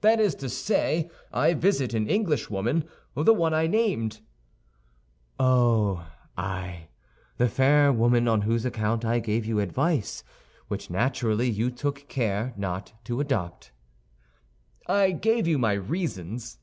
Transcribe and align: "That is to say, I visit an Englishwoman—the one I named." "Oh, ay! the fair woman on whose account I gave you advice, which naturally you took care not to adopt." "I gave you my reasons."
"That 0.00 0.18
is 0.18 0.34
to 0.42 0.48
say, 0.48 1.08
I 1.32 1.54
visit 1.54 1.94
an 1.94 2.08
Englishwoman—the 2.10 3.32
one 3.34 3.54
I 3.54 3.68
named." 3.68 4.18
"Oh, 5.38 6.04
ay! 6.36 6.88
the 7.36 7.48
fair 7.48 7.92
woman 7.92 8.26
on 8.26 8.40
whose 8.42 8.64
account 8.64 9.04
I 9.04 9.20
gave 9.20 9.46
you 9.46 9.60
advice, 9.60 10.24
which 10.66 10.90
naturally 10.90 11.48
you 11.48 11.70
took 11.70 12.08
care 12.08 12.52
not 12.56 12.94
to 13.04 13.20
adopt." 13.20 13.70
"I 14.88 15.12
gave 15.12 15.46
you 15.46 15.56
my 15.56 15.74
reasons." 15.74 16.58